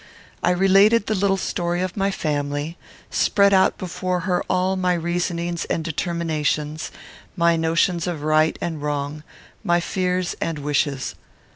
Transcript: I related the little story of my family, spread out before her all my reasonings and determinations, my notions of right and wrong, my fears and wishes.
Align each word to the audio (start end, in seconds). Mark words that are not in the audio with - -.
I 0.41 0.49
related 0.49 1.05
the 1.05 1.13
little 1.13 1.37
story 1.37 1.83
of 1.83 1.95
my 1.95 2.09
family, 2.09 2.75
spread 3.11 3.53
out 3.53 3.77
before 3.77 4.21
her 4.21 4.43
all 4.49 4.75
my 4.75 4.95
reasonings 4.95 5.65
and 5.65 5.83
determinations, 5.83 6.89
my 7.37 7.55
notions 7.55 8.07
of 8.07 8.23
right 8.23 8.57
and 8.59 8.81
wrong, 8.81 9.21
my 9.63 9.79
fears 9.79 10.33
and 10.41 10.57
wishes. 10.57 11.13